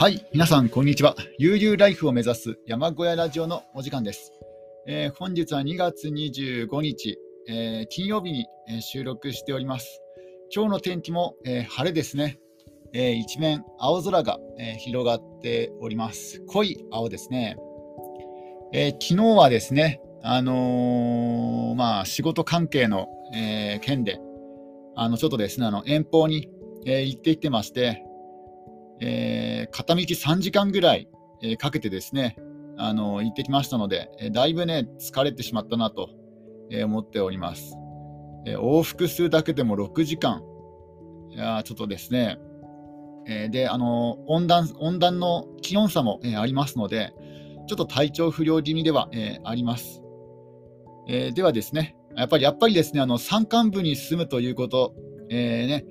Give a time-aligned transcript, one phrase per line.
[0.00, 1.14] はい、皆さん、こんにちは。
[1.38, 4.32] 悠々ライフを目指す山小屋ラジオのお時間です。
[4.86, 10.00] えー本日は2月25日、えー金曜日に、え収録しております。
[10.56, 12.38] 今日の天気も、えー晴れですね。
[12.94, 16.40] えー一面青空が、えー広がっております。
[16.46, 17.58] 濃い青ですね。
[18.72, 24.18] えー昨日はですね、あのーまあ、仕事関係の、えー件で、
[24.96, 26.48] あのちょっとですね、あの遠方に、
[26.86, 28.02] えー行ってきてまして、
[29.00, 31.08] えー片道3時間ぐらい、
[31.42, 32.36] えかけてですね、
[32.76, 36.10] あの行ってきましたので、えだいぶね、疲れてしまったなと、
[36.70, 37.74] え思っております、
[38.46, 40.42] えー往復するだけでも6時間、
[41.30, 42.38] いやちょっとですね、
[43.26, 47.12] えーで、あの温暖温暖の気温差も、えーありますので、
[47.68, 50.02] ちょっと体調不良気味では、えーあります。
[51.08, 54.94] えーではですね、やっぱりやっぱりですね、あの山間部に住むということ、
[55.30, 55.84] えーね、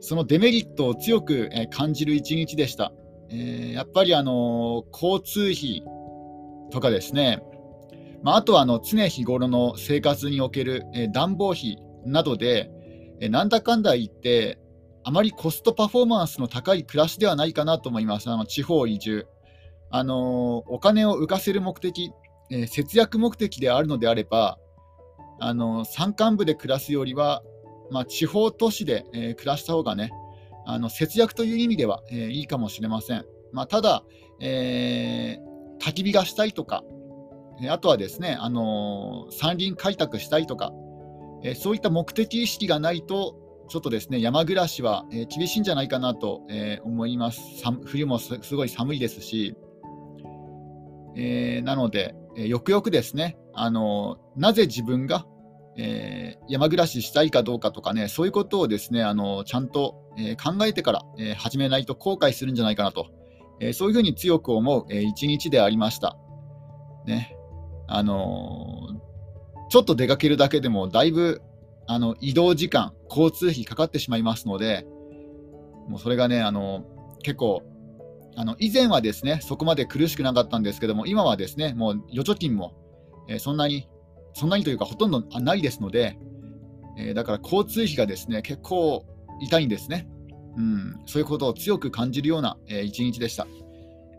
[0.00, 2.92] そのデメリットを強く、感じる一日でした。
[3.30, 5.84] えーやっぱり、あの交通費
[6.70, 7.42] とかですね、
[8.22, 12.70] まあ、あとはあの常日頃の生活における、暖房費などで、
[13.20, 14.58] えなんだかんだ言って、
[15.02, 19.26] あまりコストパフォーマンスの高い暮らしではないかなと思います、あの地方移住。
[19.92, 22.12] あのお金を浮かせる目的、
[22.68, 24.58] 節約目的であるのであれば、
[25.40, 27.42] あの山間部で暮らすよりは、
[27.90, 30.10] まあ、地方都市で、えー暮らした方がね、
[30.66, 33.24] あの節約という意味では、えーいいかもしれません。
[33.52, 34.04] まあ、ただ、
[34.40, 35.50] えー
[35.82, 36.84] 焚き火がしたいとか、
[37.70, 40.72] あとはですね、あのー山林開拓したいとか、
[41.42, 43.36] えそういった目的意識がないと、
[43.68, 47.40] ちょっとですね山暮らしは、え厳しいんじゃないかなと、え思います。
[47.84, 49.54] 冬もすごい寒いですし、
[51.16, 55.26] えなので、えよくよくですね、あのなぜ自分が、
[55.82, 63.06] えー山暮らししたいかどうかとかね、そういうことをですね、あのちゃんと、えー考えてから、えー始めないと後悔するんじゃないかなと、
[63.60, 66.16] えそういうふうに強く思う、えー一日でありました。
[67.06, 67.36] ね、
[67.86, 68.88] あの
[69.70, 71.40] ちょっと出かけるだけでもだいぶ
[71.86, 74.86] あの移動時間、交通費かかってしまいますので、
[75.88, 76.84] もうそれがね、あの
[77.22, 77.62] 結構
[78.36, 82.74] あの以前はですねそこまで苦しくなかったんですけども、今はですねもう預貯金も、
[83.28, 83.88] えーそんなに、
[84.34, 86.18] そんなにというか、ほとんどないですので、
[86.98, 89.04] えーだから交通費がですね結構
[89.40, 90.08] 痛いんですね。
[90.56, 93.46] うん、そういうことを強く感じるような、えー一日でした。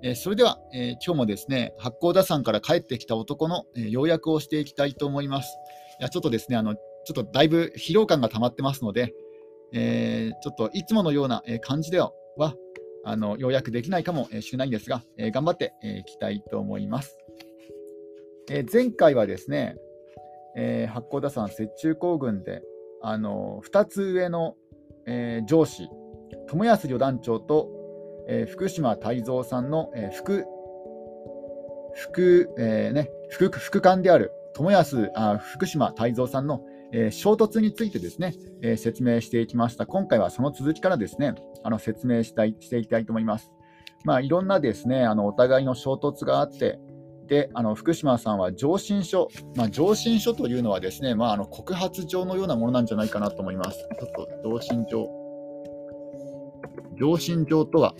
[0.04, 5.58] えーそれでは、えー今日もですね八甲田山から帰ってきた男の、えー要約をしていきたいと思います。
[6.00, 9.14] いやちょっとですねあの、ちょっとだいぶ疲労感が溜まってますので、
[9.74, 12.56] えちょっといつものような感じではは
[13.04, 17.18] あの要約できないかもしれないんですが、え頑張っていきたいと思います。
[18.50, 19.76] え前回はですね、
[20.56, 22.62] えー八甲田山雪中行軍で、
[23.02, 24.56] あの2つ上の、
[25.06, 25.90] えー上司、
[26.48, 27.70] 友安旅団長と、
[28.28, 30.46] えー福島泰造さんの、えー副
[31.94, 36.62] 副,、えーね、副副官である友安あ福島泰造さんの、
[36.94, 39.86] えー衝突についてですね、えー説明していきました。
[39.86, 43.52] 今回はその続きからですね、あの説明したいしていきたいと思います。
[44.04, 46.80] まあ、いろんなですね、あのお互いの衝突があって、
[47.32, 53.78] であの福島さんは上申書、まあ、上申書というのはですね、まあ、あの告発状のようなものなんじゃないかなと思います。
[53.78, 55.08] ちょっと上申状。
[57.00, 57.96] 上申状とは、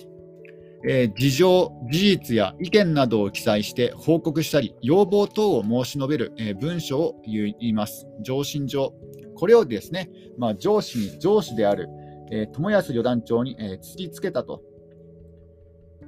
[0.86, 8.10] えー事情、事実や意見などを記載して報告したり、要望等を申し述べる、えー文書を言い言います。
[8.20, 8.94] 上申状。
[9.36, 11.88] これをですね、まあ、上司に、上司である、
[12.34, 14.62] えー友安旅団長に、えー突きつけたと。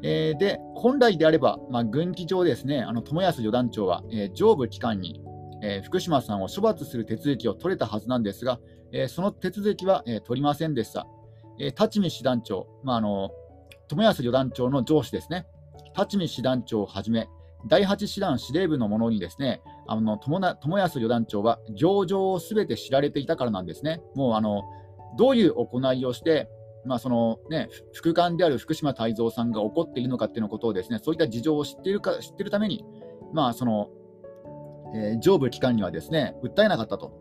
[0.04, 5.22] えーで、本来であれば、まあ、軍機上ですね、あの友安旅団長は、えー上部機関に、
[5.62, 8.60] えー福島さんを処罰する手続きを取れたはずなんですが、
[8.92, 11.08] えーその手続きは、えー取りませんでした。
[11.58, 13.32] えー立見師団長、まあ、あの
[13.88, 15.48] 友安旅団長の上司ですね、
[15.98, 17.30] 立見師団長をはじめ、
[17.68, 24.02] 第8師団司令部の者にですね、あの友な友安旅団長は行状をすべて知られていたからなんですね。
[24.16, 24.64] もうあの
[25.18, 26.50] どういう行いをして、
[26.86, 32.86] まあそのね、副官である福島泰造さんが怒っているのかっていうのことをですね、そういった事情を知っているか知っているために、
[33.34, 33.90] まあその、
[34.96, 37.12] えー上部機関にはですね、訴えなかったと。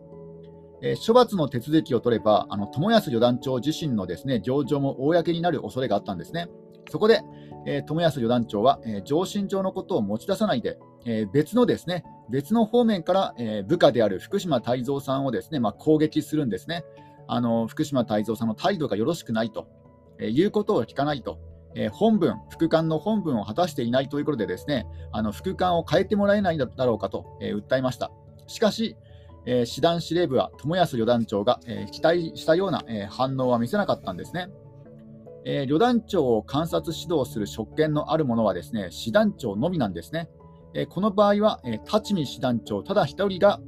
[0.81, 6.49] えー処罰の手続きを取れば、あの友安旅団長自身のですね行状も公になる恐れがあったんですね。
[6.89, 7.21] そこで、
[7.65, 16.83] えー友安旅団長は、えー上申上のことを持ち出さないで、えー別のですね別の方面から、えー部下である福島泰造さんをですね、まあ、攻撃するんですね。
[17.27, 19.67] あの福島泰造さんの態度がよろしくないと、
[20.19, 21.39] えーいうことを聞かないと。
[21.75, 28.11] えー本文、副官の本文を果たしていないということで、ですねあの副官を変えてもらえないだろうかと、えー訴えました。
[28.47, 28.95] しかし、
[29.45, 34.49] えー師団司令部は友安旅団長が、えー期待したような、えー反応は見せなかったんですね。
[35.45, 40.29] えー、旅団長を観察指導する職権のある者はですね師団長のみなんですね。
[40.73, 43.59] えー、この場合は、えー、立見師団長ただ一人が、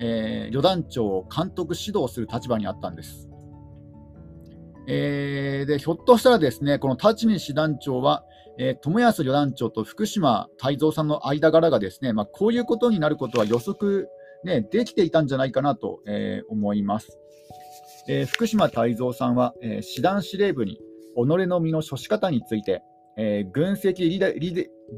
[0.00, 3.28] えー、旅団長を監督指導する立場にあったんです。
[4.88, 8.24] えー、でひょっとしたらですねこの立見師団長は、
[8.58, 14.08] えー、友安旅団長と福島泰造さんの間柄がですね、まあ、こういうことになることは予測、
[14.44, 17.18] ね、できていたんじゃないかなと、えー、思います。
[18.08, 20.78] えー、福島泰造さんは、えー、師団司令部に己
[21.46, 22.82] の身の処し方について、
[23.16, 24.32] えー、軍籍離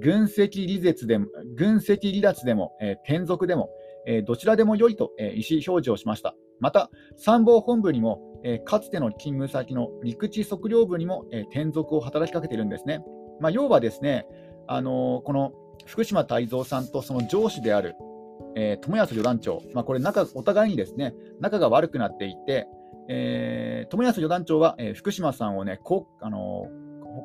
[0.00, 3.70] 軍籍離絶でも軍籍離脱でも、えー、転属でも、
[4.08, 6.34] え、どちらでも良いと、え、意思表示をしました。
[6.60, 13.04] また、参謀本部にも、え、かつての勤務先の陸地測量部にも、え、転属を働きかけているんですね。
[13.40, 14.26] まあ、要はですね、
[14.66, 15.52] あのー、この
[15.86, 17.94] 福島泰造さんとその上司である、
[18.56, 22.66] えー、友安旅団長、まあ、これ仲、お互いにですね仲が悪くなっていて、
[23.08, 26.66] えー、友安旅団長は、えー、福島さんをね、こうあの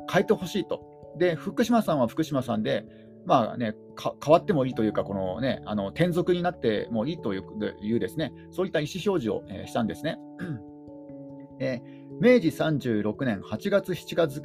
[0.08, 0.82] ー、変えてほしいと。
[1.18, 2.86] で、福島さんは福島さんで、
[3.26, 10.18] まあね、変わってもいいというか、このね、あの転属になってもいいというですね、そういった意思表示を、えー、したんですね。
[11.60, 14.42] えー、明治36年8月7月、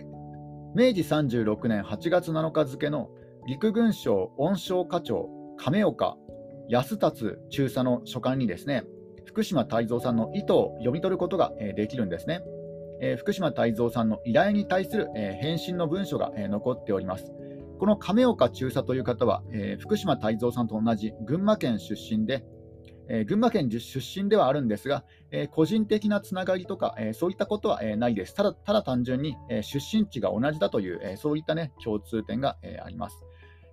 [0.74, 3.10] 明治36年8月7日付の
[3.46, 6.16] 陸軍省恩賞課長亀岡
[6.68, 8.84] 安達中佐の書簡にですね、
[9.24, 12.42] 福島泰造さんの意図を読み取ることができるんですね。
[13.00, 17.32] え福島泰造さんの依頼に対する、え返信の文書が、え残っております。
[17.78, 22.44] この亀岡中佐という方は、え福島泰造さんと同じ群馬県出身で、
[23.08, 28.34] え群馬県出身ではあるんですが、え個人的なつながりとか、えそういったことは、えないです。
[28.34, 33.24] ただただ単純に、え出身地が同じだという、えそういった、ね、共通点が、えあります。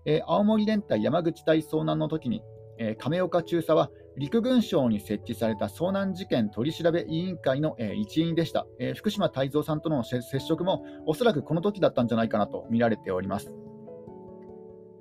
[0.05, 2.43] え青森連隊山口隊遭難の時に、
[2.77, 13.51] え亀岡中佐は陸軍省に設置された遭難事件取り調べ委員会の、えー、一員でした、えー、福島泰造さんとの接触もおそらくこの時だったんじゃないかなと見られております。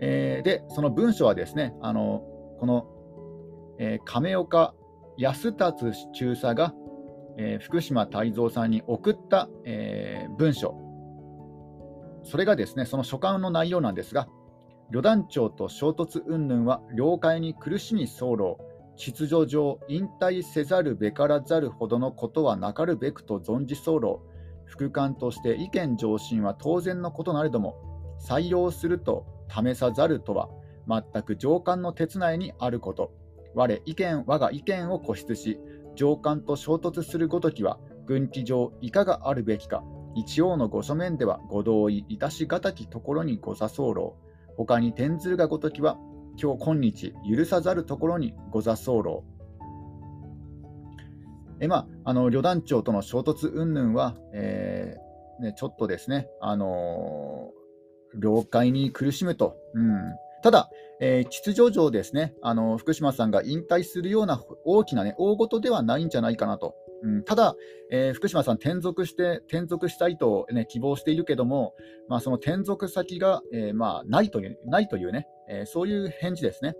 [0.01, 2.23] えー、で、その文書はですね、あの
[2.59, 2.87] この、
[3.79, 4.75] え亀岡
[5.17, 6.75] 安達中佐が、
[7.37, 10.77] え福島泰造さんに送った、え文書、
[12.23, 14.29] それがですね、その書簡の内容なんですが、
[14.91, 18.59] 旅団長と衝突云々は了解に苦しみ候
[18.97, 24.23] 秩序上引退せざるべからざるほどのことはなかるべくと存じ候
[24.67, 27.77] 副官として意見上申は当然のことなれども
[28.21, 30.49] 採用すると試さざるとは
[30.89, 33.13] 全く上官の手伝いにあること。
[33.55, 35.61] 我意見我が意見を固執し
[35.95, 39.85] 上官と衝突するごときは軍機上いかがあるべきか。
[40.17, 44.17] 一応のご書面ではご同意いたしがたきところにご座候
[44.57, 45.99] 他に転ずるがごときは
[46.41, 49.25] 今日今日許さざるところにご座候
[51.61, 57.64] えまあ、あの旅団長との衝突云々は、えーね、ちょっとですね、あのー、
[58.17, 59.99] 了解に苦しむと、うん、
[60.43, 60.71] ただ、
[61.01, 66.75] えー、秩序上ですね、あの福島さんが引退するような大きな、ね、大事ではないんじゃないかなと。
[67.03, 67.55] うん、ただ、
[67.91, 71.75] えー、福島さん、転属して転属したいと、ね、希望しているけども、
[72.09, 76.75] まあ、その転属先が、えー、まあ、ないというないというね、えー、そういう返事ですね。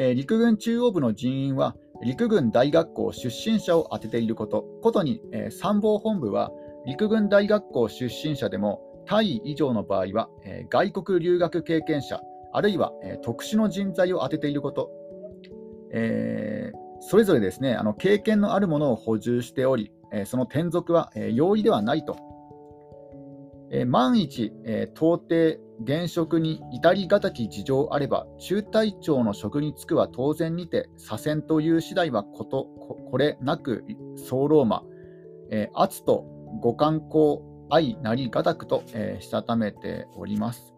[0.00, 1.74] え陸軍中央部の人員は、
[2.04, 6.52] 陸軍大学校出身者を当てていること、ことに、え参謀本部は、
[6.86, 12.20] 陸軍大学校出身者でも、大尉以上の場合は、え外国留学経験者、
[12.52, 14.90] あるいは、え特殊の人材を当てていること、
[15.92, 22.16] えーそれぞれですね、あの経験のあるものを補充しており、えその転属は、え容易ではないと。
[23.70, 33.84] え万一、え到底現職に至りがたき事情あれば、中隊長の職に就くは当然にて、左遷という次第はことこれなく
[34.28, 34.82] 候魔、
[35.50, 36.24] え圧と
[36.60, 37.38] ご観光
[37.70, 40.74] 愛なりがたくと、えしたためております。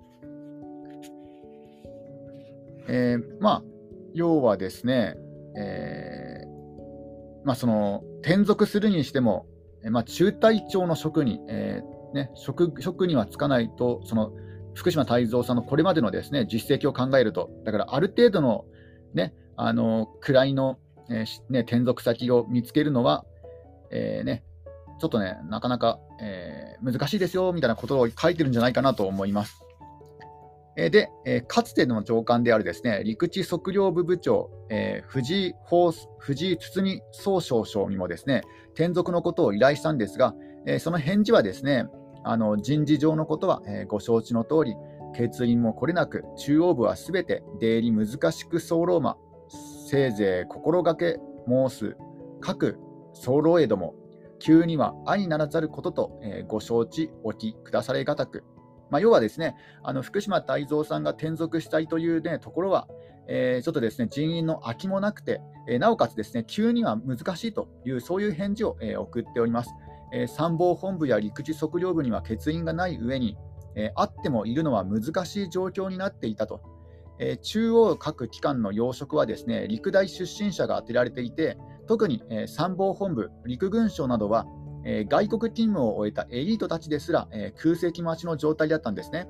[2.89, 3.63] えー、まあ、
[4.15, 5.17] 要はですね、
[5.57, 9.47] えー、まあ、その転属するにしても、
[9.91, 14.33] まあ、中隊長の職に、えー、ね、職職にはつかないと、その
[14.75, 18.65] 福島泰造さんのこれまでのです、ね、実績を考えると、だからある程度の,、
[19.15, 20.79] ね、あの位の、
[21.09, 23.25] えー、ね、転属先を見つけるのは、
[23.91, 24.45] えー、ね、
[25.01, 29.65] ちょっとね、なかなか、えー、難しいですよみたいなことを書いてるんじゃないかなと思います。
[30.77, 35.55] えで、えかつての長官であるですね陸地測量部部長、えー、藤井
[36.21, 38.43] 藤井堤総称将にもですね
[38.75, 40.33] 転属のことを依頼したんですが、
[40.67, 41.87] え、その返事はですね
[42.25, 44.77] あの人事上のことは、え、ご承知の通り、
[45.17, 49.17] 欠員もこれなく、中央部はすべて出入り難しく候魔、
[49.89, 51.97] せいぜい心がけ申す
[52.41, 52.79] 各
[53.25, 53.95] 候江ども、
[54.41, 58.43] 急には愛ならざることと、えー、ご承知おきくだされがたく、
[58.91, 59.55] まあ、要はですね、
[59.85, 62.89] あの福島泰造さんが転属したいという、ね、ところは、
[63.29, 69.71] えー、ちょっとですね人員の空きもなくて、えー、なおかつですね急には難しいという、そういう返事を、えー、送っております。
[70.13, 73.37] え参謀本部や陸地測量部には欠員がない上に、
[73.77, 76.63] えあってもいるのは難しい状況になっていたと。
[77.21, 81.59] え中央各機関の要職はですね陸大出身者が当てられていて、
[81.91, 84.47] 特に、え参謀本部、陸軍省などは、
[84.85, 89.27] え外国勤務を終えたエリートたちですら、え空席待ちの状態だったんですね。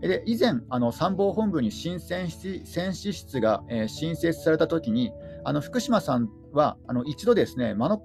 [0.00, 5.10] で以前、あの参謀本部に新戦士戦士室が、え、新設されたときに、
[5.42, 8.00] あの福島さんはあの一度ですね、招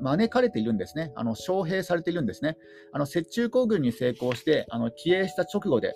[0.00, 2.56] 招かれているんですね、あの招聘されているんですね、
[2.94, 5.92] あの雪中行軍に成功してあの帰営した直後で、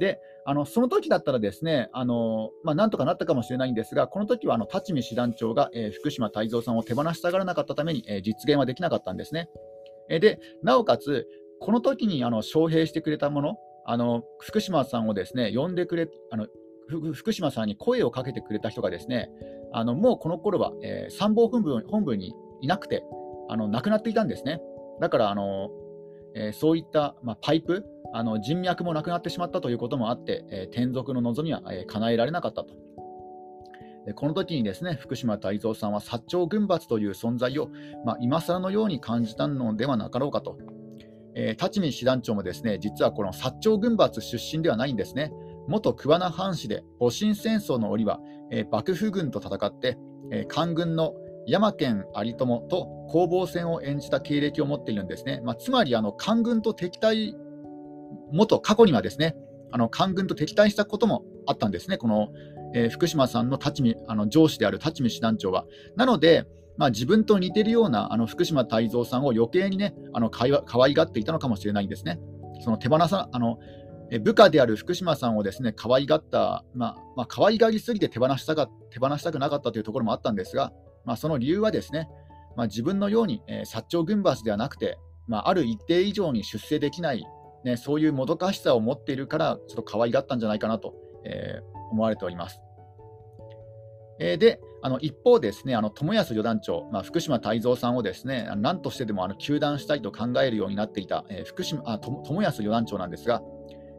[0.00, 9.50] であのその時だったらですね、あのまあ、なんとかなったかもしれないんですが、この時はあの立見師団長が、えー、福島泰造さんを手放したがらなかったために、えー、実現はできなかったんですね。
[10.08, 11.26] えでなおかつ、
[11.60, 16.46] この時にあの招聘してくれたもの、あの福島さんをですね呼んでくれあの
[17.12, 19.28] 福島さんに声をかけてくれた人がですね
[19.74, 23.04] あのもうこの頃は、えー、参謀本部本部にいなくて
[23.50, 24.62] あの亡くなっていたんですね。
[24.98, 25.68] だからあの、
[26.34, 32.74] えー、そういった、まあ、パイプあの人脈もなくなってしまったということもあって、え、転属の望みは、えー、叶えられなかったと。
[34.14, 37.68] この時にですね福島泰造さんは薩長軍閥という存在を、
[38.06, 40.56] まあ、今更のように感じたのではなかろうかと。
[41.34, 45.30] えー、立見師団長もですね実はこの薩長軍閥出身ではないんですね。
[45.68, 48.18] 元桑名藩士で戊辰戦争の折は、
[48.50, 49.98] えー、幕府軍と戦って、
[50.32, 51.12] えー、官軍の
[51.46, 55.40] 山県有友と攻防戦を演じた経歴を持っているんですね。
[55.44, 57.34] まあ、つまりあの官軍と敵対、
[58.32, 59.36] 元過去にはですね
[59.70, 62.28] あの官軍と敵対したこともあったんですね、この、
[62.74, 65.64] えー、福島さんの立見あの上司である立見師団長は。
[65.96, 66.46] なので、
[66.76, 72.18] まあ、自分と似てるようなあの福島泰造さんを余計にね、あのか可愛がっていたのかもしれないんですね。
[72.60, 73.58] その手放さあの
[74.22, 80.72] 部下である福島さんをですね可愛がった、まあまあ、可愛がりすぎて手放したが手放したくなかったというところもあったんですが、
[81.04, 82.08] まあ、その理由はですね、
[82.56, 87.24] まあ、自分のように、えー、薩長軍閥ではなくて、まあ、ある一定以上に出世できない、
[87.64, 92.60] ね、そういうもどかしさを持っているから、ちょっと可愛がったんじゃないかなと、えー、思われております。
[94.20, 103.42] えー、で、あの一方ですね、あの友安四団長、まあ、福島泰造さんをですね、何としてでもあの糾弾したいと考えるようになっていた、えー、福島あ友安四団長なんですが、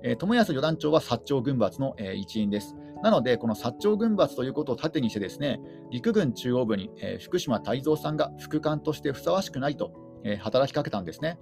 [0.03, 2.75] えー、友安四団長は薩長軍閥の、えー、一員です。
[3.01, 11.39] なので、この薩長軍閥ということを盾にしてですね、陸軍中央部に、えー、福島泰造さんが副官としてふさわしくないと、えー、働きかけたんですね。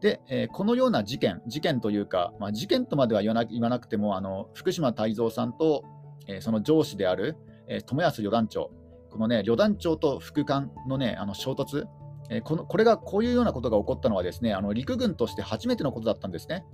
[0.00, 5.84] で、えー、このような事件、事件というか、まあ、事件とまでは言わなくても、あの福島泰造さんと、
[6.26, 7.36] えー、その上司である、
[7.68, 8.70] えー、友安四団長、
[9.10, 11.84] このね、旅団長と副官のね、あの衝突、
[12.28, 16.64] えー、このこれがこういうようなことが起こったのはですね、あの陸軍として初めてのことだったんですね。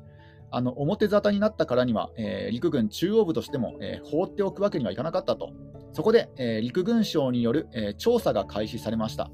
[0.55, 5.52] あの表沙汰になったからには、えー、陸軍中央部としても、えー、放っておくわけにはいかなかったと。
[5.93, 9.31] そこで、えー、陸軍省による、え調査が開始されました。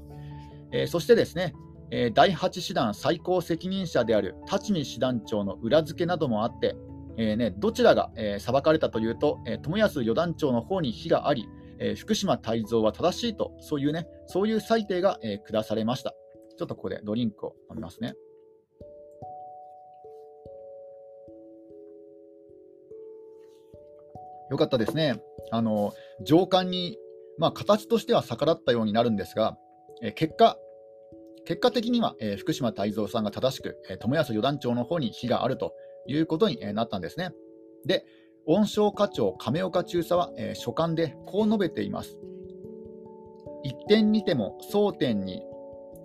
[0.71, 1.53] えそしてですね、
[1.91, 6.75] え第8師団最高責任者である立見師団長の裏付けなどもあって、
[7.17, 11.47] えね、どちらが、え裁かれたというと、え友安四団長の方に非があり、
[11.79, 16.13] えー、福島泰造は正しいと、そういうね、そういう裁定が、えー、下されました。
[16.57, 18.13] ちょっとここでドリンクを飲みますね。
[24.51, 25.21] よかったですね。
[25.51, 25.93] あの
[26.25, 26.97] 上官に、
[27.37, 29.57] まあ、形としては逆らったようになるんですが、
[30.01, 30.57] え、結果、
[31.49, 35.73] 結果的には、えー、福島泰造さんが正しく、えー、友安四団長の方に非があると
[36.05, 37.31] いうことに、えー、なったんですね。
[37.87, 38.05] で、
[38.45, 42.19] 温床課長亀岡中佐は、えー、書簡でこう述べています。
[43.63, 45.41] 一点にても争点に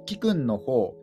[0.06, 0.94] 貴君の方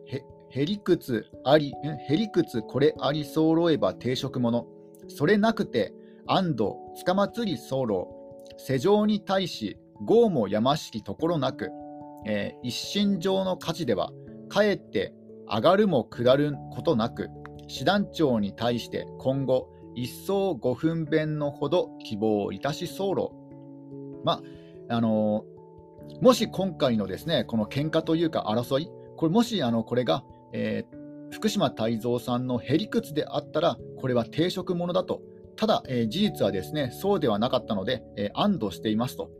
[0.50, 1.72] へりくつあり
[2.10, 4.66] へりくつこれあり候えば定職者
[5.08, 5.94] それなくて
[6.26, 8.08] 安堵つかまつり候
[8.58, 11.70] 世情に対し豪もやましきところなく、
[12.26, 14.12] えー、一身上の価値では
[14.52, 15.14] かえって
[15.48, 17.30] 上がるも下ることなく
[17.68, 23.32] 師団長に対して今後一層5分弁のほど希望いたし候。
[24.24, 24.42] ま
[24.90, 25.44] あの
[26.20, 35.22] もし今回のですねこの喧嘩というか争い、これもしあのこれが、えー、福島泰造さんのへりくつであったら、これは定職ものだと、
[35.56, 39.30] ただ、えー、事実はですねそうではなかったので、えー、安堵していますと。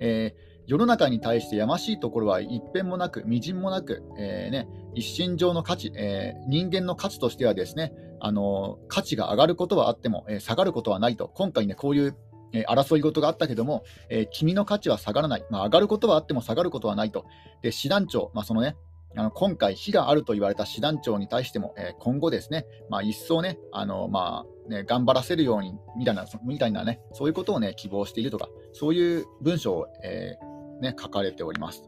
[0.00, 12.16] えー世の中に対してやましいところは一辺もなく、みじんもなく、えーね、一身上の価値、えー、人間の価値としてはですね、あの価値が上がることはあっても、えー、下がることはないと、今回ね、こういう、
[12.52, 17.26] え争い事があったけども、え君の価値は下がらない、まあ、上がることはあっても下がることはないと、
[17.60, 18.76] で師団長、まあ、そのね、
[19.16, 30.45] あの今回、非があると言われた師団長に対しても、えー、今後ですね、まあ、一層ね、あのまあね、頑張らせるようにみたいな、みたいなね、そういうことをね、希望しているとか、そういう文章を、えー、
[30.80, 31.82] ね、書かれております。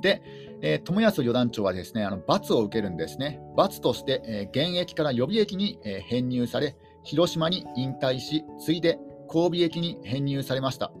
[0.00, 0.22] で、
[0.62, 3.40] えー、友安四団長はですね、あの罰を受けるんですね。
[3.56, 8.98] 罰として、えー、現役から予備役に、えー、編入され、広島に引退し、ついで
[9.30, 10.92] 神戸駅に編入されました。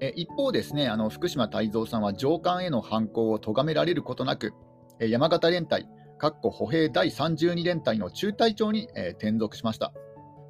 [0.00, 4.52] え一方ですね、あの福島泰造さんは上官への犯行を咎められることなく、
[5.00, 5.88] え山形連隊、
[6.18, 9.92] かっこ歩兵第32連隊の中隊長に、え転属しました。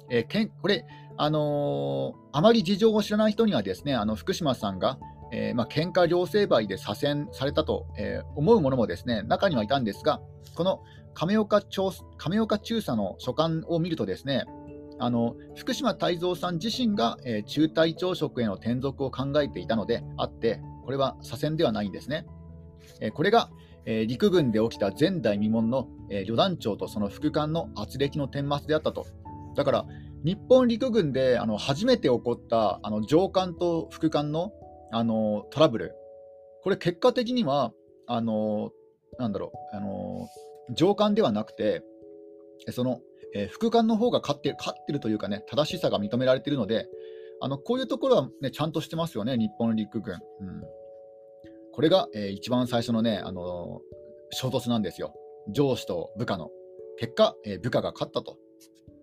[0.09, 0.85] えけんこれ、
[1.17, 4.99] あのー、あまり事情を知らない人にはですね、あの福島さんが、
[5.31, 10.21] えーまあ、喧嘩両成敗で左遷されたと、えー、思うものもですね中にはいたんですが、
[10.55, 10.81] この
[11.13, 11.61] 亀岡
[12.17, 14.45] 亀岡中佐の書簡を見るとですね、
[14.99, 22.25] あの福島泰造さん自身が、えー、中隊長職への転属を考えていたのであって、これは左遷ではないんですね。
[23.01, 23.49] えー、これが、
[23.85, 29.05] えー、陸軍で起きた前代未聞の、え旅団長とその副官の圧力の顛末であったと。
[29.55, 29.85] だから
[30.23, 34.51] 日本陸軍であの初めて起こったあの上官と副官の
[34.91, 35.95] あのトラブル、
[36.63, 37.73] これ結果的には、
[38.07, 38.71] あの
[39.19, 40.27] なんだろう、あの
[40.73, 41.83] 上官ではなくて、
[42.71, 43.01] その
[43.33, 46.87] えー、副官の方が勝って勝ってるというかね、正しさが認められているので、
[47.39, 50.15] あのこういうところは、ね、ちゃんとしてますよね、日本陸軍。
[50.15, 50.19] うん、
[51.73, 53.81] これが、えー、一番最初のね、あの、
[54.31, 55.13] 衝突なんですよ。
[55.49, 56.49] 上司と部下の。
[56.99, 58.37] 結果、えー、部下が勝ったと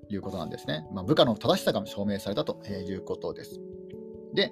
[0.08, 0.84] いうことなんですね。
[0.92, 3.60] まあ、部下の正しさが証明されたということです。
[4.34, 4.50] で、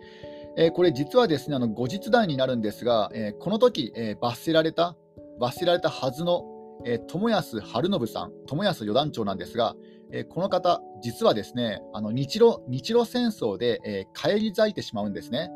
[0.56, 4.97] えこれ実はですね、あの後日談になるんですが、えこの時、え罰せられた、
[5.40, 6.44] 罰せられたはずの
[6.85, 9.76] えー、友安晴信さん、友安四団長なんですが、
[10.11, 15.50] えー、この方、実はですね、あの日露日露戦争で、えー、返り咲いてしまうんですね。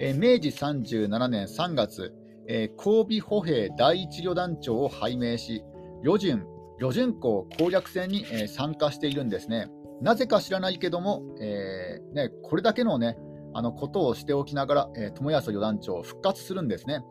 [0.00, 2.12] えー、明治37年3月、
[2.46, 5.64] えー、神戸歩兵第一旅団長を拝命し、
[6.02, 6.46] 旅順
[6.78, 9.68] 旅順港攻略戦に、えー、参加しているんですね。
[10.00, 13.16] なぜか知らないけども、えーね、これだけの,、ね、
[13.54, 17.04] あのことをしておきながら、えー、友安四団長復活するんですね。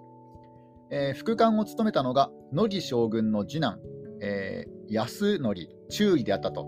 [0.92, 3.80] えー、副官を務めたのが乃木将軍の次男、
[4.22, 6.68] えー、安則中尉であったと。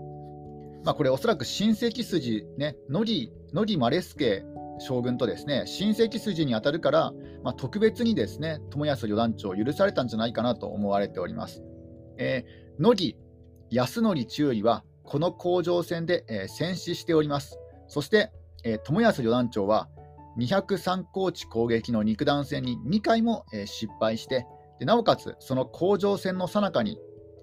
[0.84, 4.44] まあ、これ、おそらく親戚筋、ね、乃木乃木レスケ
[4.78, 7.12] 将軍とですね親戚筋に当たるから、
[7.42, 11.62] まあ、特別にですね友安旅団長を許されたんじゃないかなと思われております。
[12.18, 13.16] えー、乃木
[13.70, 17.58] 安則中尉はこの甲状戦で、えー、戦死しております。
[17.88, 18.32] そして、
[18.66, 19.88] え、友安旅団長は
[20.38, 24.46] 203高地攻撃の肉弾戦に2回も、え、失敗して
[24.80, 26.98] で、なおかつその甲状戦の最中に、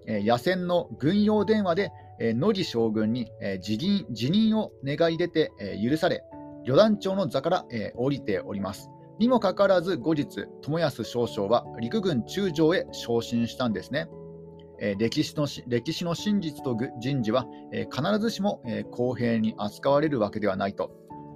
[0.06, 6.24] え、野戦の軍用電話で、えー、乃木将軍に、え、辞任辞任を願い出て、え、許され、
[6.66, 8.90] 旅団長の座から、え、降りております。
[9.18, 14.10] にもかかわらず後日、友安少将は陸軍中将へ昇進したんですね。
[14.80, 20.92] え、歴史の歴史の真実と人事は、え、必ずしも、え、公平に扱われるわけではないと。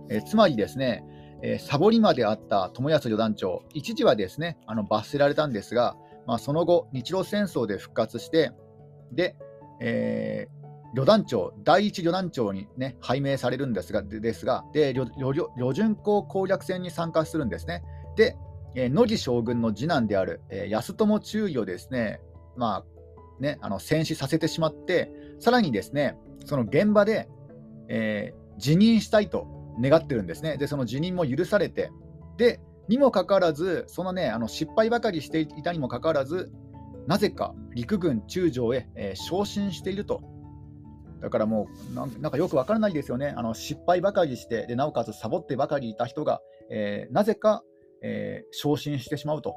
[0.09, 1.03] え、つまりですね、
[1.41, 8.51] え、サボりまであった友安旅団長、一時はですねあの罰せられたんですが、まあ、その後、日露戦争で復活して、
[9.13, 9.35] で、
[9.79, 17.83] えー、旅団長、第一旅団長に、ね、拝命されるんですが、ですがで旅順港攻略戦に参加するんですね。
[18.17, 18.35] で、
[18.75, 22.19] え、野木将軍の次男である、え、安友中尉をですね、
[22.57, 27.29] まあね、あの戦死させてしまって、さらにですね、その現場で、
[27.87, 29.47] えー、辞任したいと
[29.79, 30.57] 願ってるんですね。
[30.57, 31.91] で、その辞任も許されて、
[32.37, 36.51] で、にもかかわらず、そのね、あの失敗ばかりしていたにもかかわらず、
[37.05, 40.21] なぜか陸軍中将へ、えー、昇進していると。
[41.21, 43.33] だからもうなんかよくわからないですよね。
[43.35, 47.63] あの失敗ばかりして、でなおかつサボってばかりいた人が、えー、なぜか、
[48.03, 49.55] えー、昇進してしまうと。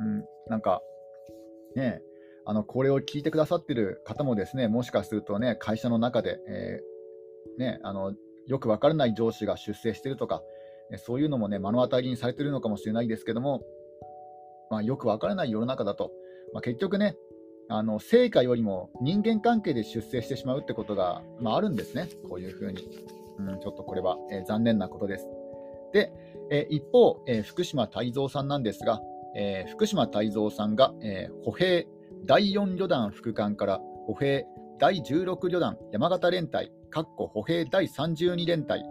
[0.00, 0.80] うん、なんか、
[1.76, 2.02] ね、
[2.44, 8.12] あのこれを聞いてくださってる方もですね、もしかするとね、会社の中で、えー、ね、あの
[8.46, 10.42] よくわからない上司が出世しているとか、
[10.98, 13.62] そういうのもね、目の当たりにされているのかもしれないですけども、
[14.70, 16.10] まあ、よくわからない世の中だと、
[16.52, 17.16] まあ、結局ね、
[17.68, 22.88] あの成果よりも人間関係で出世してしまうってことが、まあ、あるんですね、こういうふうに。
[23.38, 25.28] うん、ちょっとこれは、えー、残念なことです。
[25.92, 26.12] で、
[26.50, 29.00] えー、一方、えー、福島泰造さんなんですが、
[29.34, 31.86] え福島泰造さんが、え歩兵
[32.26, 34.44] 第4旅団副官から歩兵
[34.78, 38.84] 第16旅団山形連隊歩兵第32連隊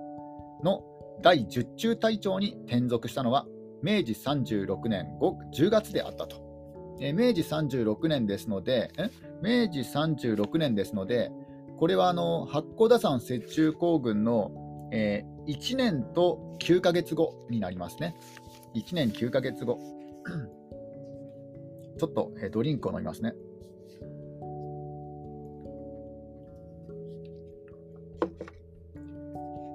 [0.64, 0.84] の
[1.22, 3.46] 第10中隊長に転属したのは
[3.84, 5.08] 明治36年
[5.54, 6.52] 10月であったと。
[7.00, 8.92] 明治36年ですので、
[9.42, 11.32] 明治36年ですので、
[11.80, 14.52] これはあの八甲田山雪中行軍の、
[14.94, 18.16] えー、1年と9ヶ月後になりますね。
[18.76, 19.80] 1年9ヶ月後。
[21.98, 23.34] ちょっと、えドリンクを飲みますね。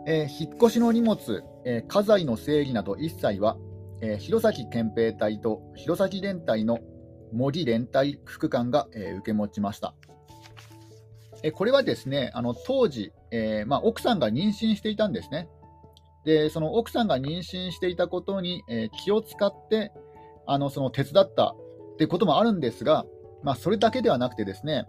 [0.06, 3.56] えー、引っ越しの荷物、えー、家財の整理など一切は、
[4.00, 6.78] えー、弘前憲兵隊と弘前連隊の
[7.32, 9.94] 森連隊副官が、え受け持ちました。
[11.42, 15.48] えこれはですね、あの当時、えまあ、奥さんが妊娠していたんですね。
[16.24, 19.90] で、その奥さんが妊娠していたことに、え気を使って、
[20.46, 21.56] あのその手伝った
[21.94, 23.04] ってこともあるんですが、
[23.42, 24.86] まあ、それだけではなくてですね、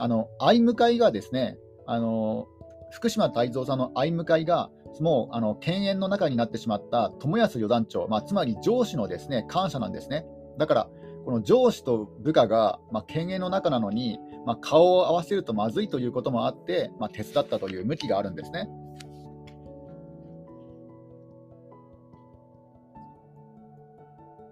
[0.00, 2.48] あの相向かいがですね、あの
[2.90, 10.26] 福島泰造さんの相向かいが、もうあの犬猿の中になってしまった友安四団長、まあ、つまり上司のですね感謝なんですね。
[10.58, 10.88] だから、
[11.24, 18.68] この上司と部下が、まあ、犬猿の中なのに、まあ、顔を合わせるとまずいということもあって、まあ、手伝ったという向きがあるんですね。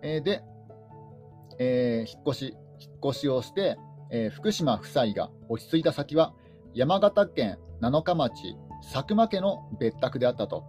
[0.03, 0.42] えー、で、
[1.59, 3.77] えー、引っ越し、引っ越しをして、
[4.11, 6.33] えー、福島夫妻が落ち着いた先は、
[6.74, 8.57] 山形県七日町
[8.93, 10.64] 佐久間家の別宅であったと、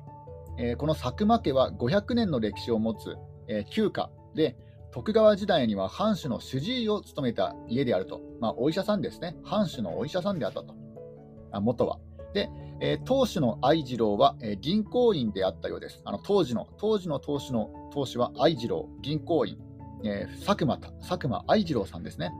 [0.57, 3.15] えー、この佐久間家は500年の歴史を持つ、
[3.47, 4.55] えー、旧家で
[4.91, 9.35] 徳川時代には藩主の主治医を務めた家であると、まあ、お医者さんですね。
[9.43, 10.73] 藩主のお医者さんであったと。
[11.51, 11.99] あ元は。
[12.33, 12.49] で、
[12.81, 16.01] えー、当主の愛次郎は、え、銀行員であったようです。
[16.05, 19.57] あの当時の当時の当主の当主は愛次郎銀行員、
[20.03, 22.31] え、佐久間佐久間愛次郎さんですね。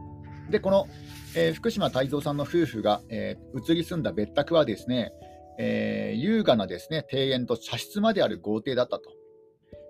[0.49, 0.87] でこの
[1.35, 5.11] えー、福島泰造さんの夫婦が、えー、移り住んだ別宅はですね、
[5.59, 9.11] えー、優雅なですね庭園と茶室まである豪邸だったと。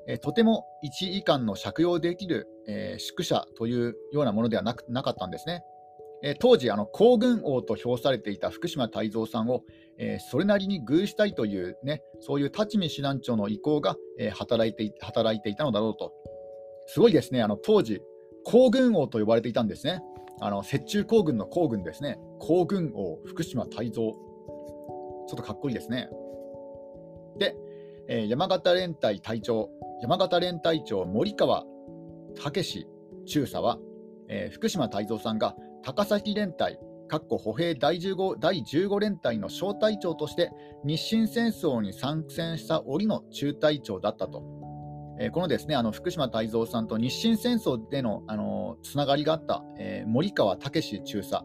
[0.08, 5.62] えとても一位官の借用できる、え宿舎というようなものではなくなかったんですね。
[6.24, 9.62] え当時あの、皇軍王と評されていた福島泰造さんを、
[10.00, 16.12] えそれなりに遇したいという、ね、そういう立見師団長の意向が、え働いて働いていたのだろうと。
[16.88, 18.02] すごいですね、あの当時、
[18.46, 20.02] 皇軍王と呼ばれていたんですね。
[20.42, 26.10] あの雪中行軍の行軍ですね、行軍王、福島泰造、ちょっとかっこいいですね。
[27.38, 27.56] で、
[28.08, 29.70] えー、山形連隊隊長、
[30.02, 31.66] 山形連隊長、森川
[32.36, 32.88] 武史
[33.26, 33.78] 中佐は、
[34.30, 40.52] えー、福島泰造さんが高崎連隊、かっこ歩兵第 15, 第15連隊の小隊長として
[40.86, 44.59] 日清戦争に参戦した折の中隊長だったと。
[45.22, 51.44] えー、このですねあの福島泰造さんと日清戦争での、あのつながりがあった、えー、森川武中佐、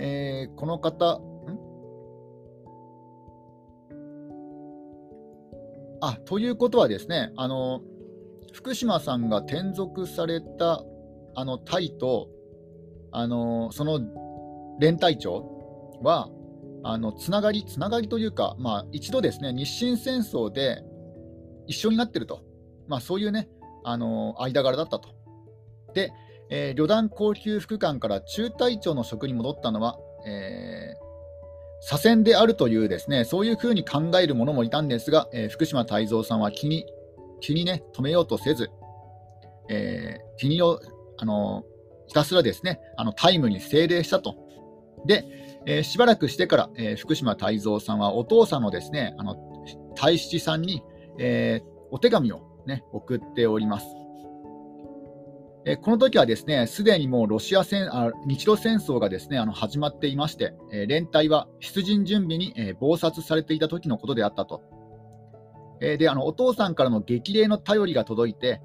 [0.00, 1.20] えー、この方、
[6.00, 7.82] あということはですね、あの
[8.52, 10.82] 福島さんが転属された
[11.34, 12.28] あの隊と、
[13.12, 14.00] あのその
[14.80, 16.30] 連隊長は、
[16.82, 20.82] あのつながり、つながりというか、まあ、一度ですね、日清戦争で
[21.66, 22.42] 一緒になってると、
[22.86, 23.48] まあ、そういうね、
[23.84, 25.10] あの間柄だったと。
[25.94, 26.12] で、
[26.50, 31.08] えー、旅団高級副官から中隊長の職に戻ったのは、えー、
[31.80, 36.86] 左遷であるというですね、そういうふうに考える者もいたんですが、えー、福島泰造さんは気に
[37.40, 38.70] 気に、ね、止めようとせず、
[39.68, 41.64] えー、気にあの
[42.06, 44.34] ひたすらですね、あのタイムに精霊したと。
[45.06, 49.36] で、えー、しばらくしてから、えー、福島泰造さんはお父さんのですね、あの
[49.94, 50.82] 太七さんに、
[51.18, 53.86] えー、お手紙を、ね、送っております。
[55.64, 64.62] えこの時はですね、すでにもうロシア戦あ日露戦争がですねあの始まっていまして、え連隊は出陣準備に、え忙殺されていた時のことであったと。
[65.82, 68.62] えであのお父さんからの激励の頼りが届いて、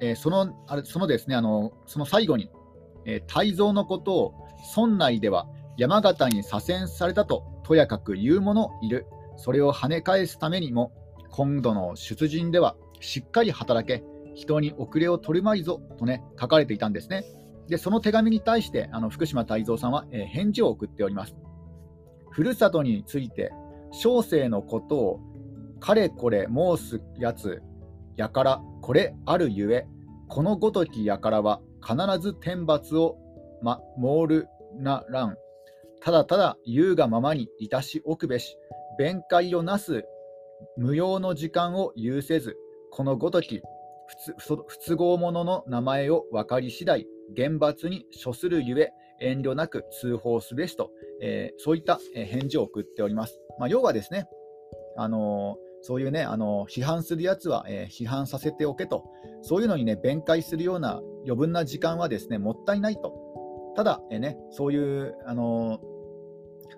[0.00, 2.50] えそのあれそのですねあのその最後に、
[3.06, 4.34] え泰造のことを
[4.76, 9.06] 村内では山形に左遷されたととやかく言う者いる。
[9.36, 10.92] それを跳ね返すためにも、
[11.30, 14.04] 今度の出陣ではしっかり働け、
[14.34, 17.24] 人に遅れを取るまいぞとね、書かれていたんですね。
[17.68, 21.34] で、その手紙に対して、あの福島泰造さんは、えー、返事を送っております。
[22.30, 23.52] ふるさとについて、
[23.92, 25.20] 小生のことを
[25.80, 27.60] かれこれ申すやつ
[28.16, 29.86] やからこれあるゆえ、
[30.28, 33.16] このごときやからは必ず天罰を、
[33.62, 35.36] ま、ーるならん。
[36.02, 38.56] ただただ言うがままにいたしおくべし、
[38.98, 40.04] 弁解をなす
[40.76, 42.56] 無用の時間を有せず、
[42.90, 43.62] このごとき
[44.38, 50.90] 不都合者の名前を分かり次第、厳罰に処するゆえ、遠慮なく通報すべしと、
[51.22, 53.40] えー、そういった返事を送っております。
[53.58, 54.26] まあ、要はですね、
[54.96, 59.04] あのー、そういうね、あのー、批判するやつは、え批判させておけと、
[59.42, 63.14] そういうのにね、弁解するような余分な時間はですね、もったいないと。
[63.76, 65.80] ただ、えね、そういう、あの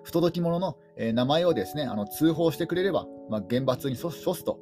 [0.05, 4.59] 不届き者の、え名前をですねあの通報してくれれば、まあ、厳罰に処すと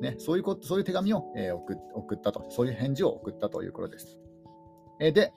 [0.00, 1.74] ね、そういうことそういう手紙を、え、送
[2.14, 4.18] ったと、そういう返事を送ったということです。
[5.00, 5.32] え、で、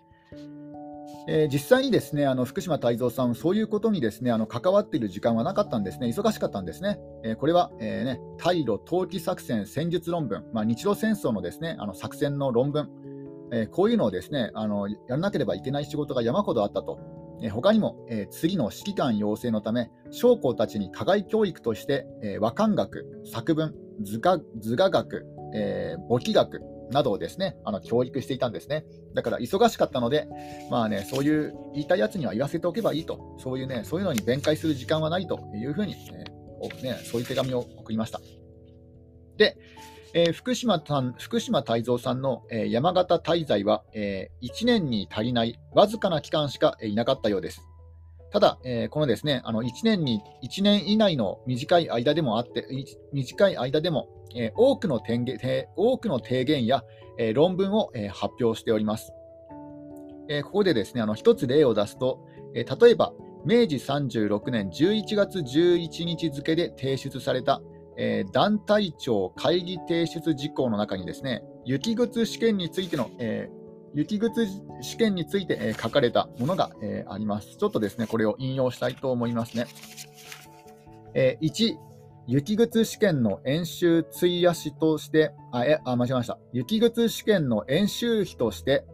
[1.28, 7.00] え、実際にですねあの福島泰造さん、そういうことにですねあの関わっている時間はなかったんですね、忙しかったんですね。
[7.24, 12.90] え、これは、えーね、対ロ投機作戦戦術論文、まあ、日露戦争のですねあの作戦の論文、
[13.52, 17.00] えこういうのをですねあのやらなければいけない仕事が山ほどあったと。
[17.42, 28.86] え他にも、え次の指揮官養成のため、将校たちに課外教育として、え和漢学、作文、図画図画学、え簿記学、などをですね、あの教育していたんですね。
[29.14, 30.28] だから忙しかったので、
[30.70, 36.26] まあね、そういう言いたいやつには言わせておけばいいと、そういうね、そういうのに弁解する時間はないというふうに、ね、
[36.84, 38.20] ねそういう手紙を送りました。
[39.38, 39.58] で、
[40.14, 47.62] えー、福島さん福島泰造さんの、えー、山形滞在は、えー、1年に足りないわずかな期間しかいなかったようです。
[48.32, 52.68] ただ、えー、このですね、あの1年に1年以内の短い間でもあって、
[53.12, 56.84] 短い間でも、え、多くの提言多くの提言や、
[57.18, 59.12] え、論文を、え発表しております。
[60.28, 62.20] えここでですね、あの一つ例を出すと、
[62.54, 63.14] え例えば、
[63.46, 67.62] 明治36年11月11日付で提出された、
[68.02, 73.50] え団体庁会議提出事項の中にですね、雪靴試験についての、え
[73.94, 74.48] 雪靴
[74.82, 77.58] 試験について、え書かれたものが、えあります。
[77.58, 79.68] ちょっとですね、これを引用したいと思いますね。
[81.14, 81.78] え1、
[82.28, 86.40] 雪靴試験の演習費やしとして、あ、え、あ、間違えました。
[86.54, 88.86] 雪靴試験の演習費として、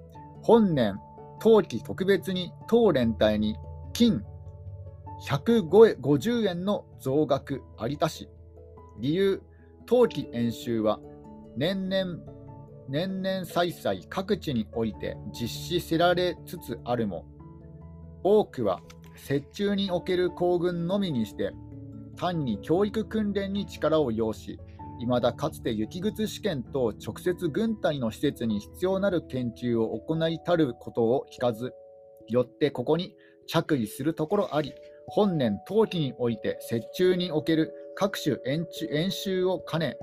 [0.41, 0.97] 本年、
[1.39, 3.55] 冬季特別に当連隊に
[3.93, 4.23] 金
[5.27, 8.29] 150円の増額ありたし、
[8.99, 9.41] 理由、
[9.85, 10.99] 冬季演習は
[11.57, 12.19] 年々
[12.87, 17.25] 年々再々各地において実施せられつつあるも、
[18.23, 18.81] 多くは
[19.29, 21.51] 折衷における行軍のみにして、
[22.15, 24.59] 単に教育訓練に力を要し、
[24.99, 31.73] いまだかつて雪靴試験と直接軍隊の施設に必要なる研究を行いたることを聞かず、
[32.29, 33.15] よってここに
[33.47, 34.73] 着衣するところあり、
[35.07, 39.97] 本年冬季において折衷における各種演習を兼ね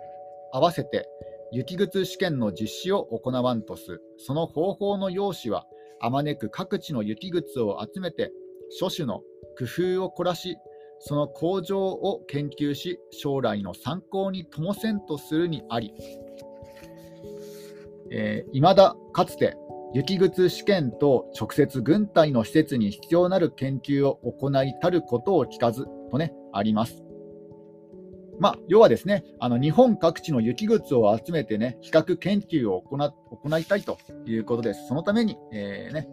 [0.53, 1.07] 合わせて
[1.55, 4.01] 雪靴試験の実施を行わんとす。
[4.17, 5.67] その方法の用紙は、
[6.01, 8.33] あまねく各地の雪靴を集めて、
[8.71, 9.21] 諸種の
[9.59, 10.57] 工夫を凝らし、
[11.01, 15.93] その向上を研究し、将来の参考にともせんとするにあり、
[18.11, 19.55] えー、だかつて
[19.95, 27.02] 雪靴試験と直接軍隊の施設に必要なる研究を行いたることを聞かずとね、あります。
[28.39, 34.87] まあ、要はですね、あの日本各地の雪靴を集めてね、比較研究を行行いたいということです。
[34.89, 36.09] そのために、えー、ね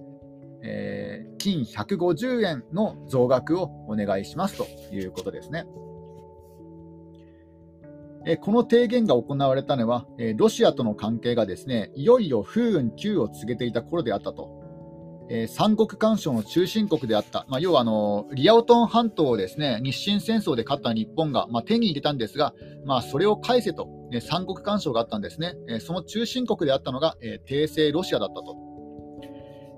[0.61, 5.65] えー、金150円の増額をお願いしますということですね。
[8.25, 14.58] えこの提言が行われたのは、えロシアとの関係がですねいよいよ風雲急を告げていた頃であったと
[15.29, 22.53] えー、三国干渉の中心国であった、まあ、要はあのリアオトン半島をですね日清戦争で勝った日本が、まあ、手に入れたんですが、
[22.85, 28.69] まあ、それを返せと、ね、三国干渉があったんですね、えー、その中心国であったのが、えー、帝政ロシアだったと。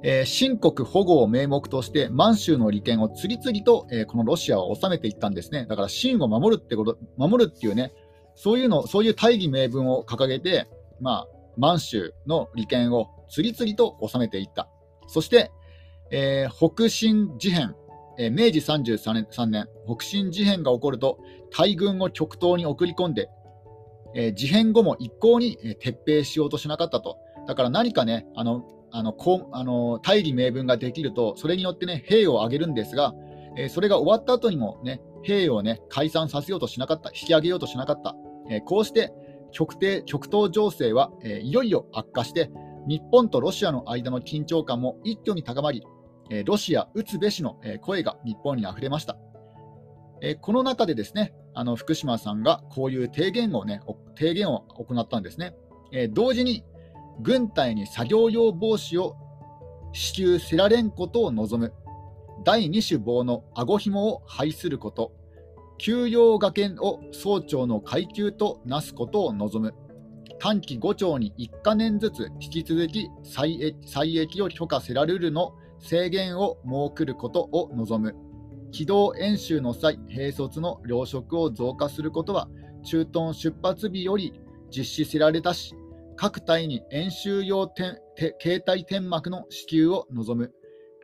[0.04, 5.68] えー、新国保護を名目として満州の利権を次々と、えー、このロシアは治めていったんですね。
[5.70, 7.94] だから秦を守るってこと、守るっていうね、
[8.34, 10.68] そういうの、そういう大義名分を掲げて、
[11.00, 14.68] まあ、満州の利権を次々と治めていった。
[15.12, 15.52] そして、
[16.10, 17.76] えー、北進事変、
[18.18, 21.20] えー、明治33年 ,3 年、北進事変が起こると、
[21.52, 23.30] 大軍を極東に送り込んで、
[24.16, 27.18] えー、事変後も一向に、え撤兵しようとしなかったと。
[27.46, 33.14] だから何かね、あのあのこあの大義名分ができると、それによってね、兵を挙げるんですが、
[33.58, 38.16] えそれが終わった後にもね、兵をね、解散させようとしなかった、引き上げようとしなかった。
[38.50, 39.12] えこうして
[39.52, 42.50] 極低極東情勢は、えいよいよ悪化して、
[42.88, 45.84] 日本とロシアの間の緊張感も一挙に高まり、
[46.46, 49.18] ロシア打つべしの声が日本にあふれました。
[50.42, 53.82] この中でですね、あの福島さんがこういう提言を,、ね、
[54.18, 55.56] 提言を行ったんですね。
[56.12, 56.64] 同時に
[57.22, 59.16] 軍隊に作業用帽子を
[59.94, 61.74] 支給せられんことを望む。
[62.44, 65.12] 第2種棒の顎紐を廃すること。
[65.78, 69.74] 休養がけんを総長の階級となすことを望む。
[70.42, 78.16] 短期5兆に1か年ずつ引き続き再益を許可せられるの制限を設けることを望む。
[78.72, 82.48] 機動演習の際、兵卒の糧食を増加することは、
[82.84, 84.34] 駐屯出発日より
[84.76, 85.76] 実施せられたし、
[86.16, 90.52] 各隊に演習用携帯天幕の支給を望む。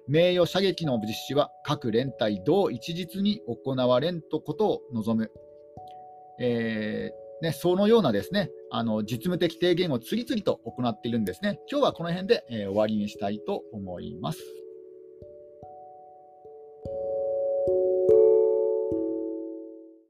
[0.07, 5.31] 名誉射撃の実施は各連隊同一日に行われんとことを望む。
[6.39, 11.59] えーね、そのようなですねあの実務的提言を次々と行っているんですね。
[11.69, 14.39] 今日はこの辺で、えー、終わりにしたいと思います。